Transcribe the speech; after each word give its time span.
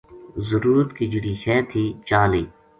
ضرورت 0.51 0.89
کی 0.97 1.05
جہیڑی 1.11 1.33
شے 1.43 1.55
تھی 1.69 1.83
چا 2.07 2.21
لئی 2.31 2.45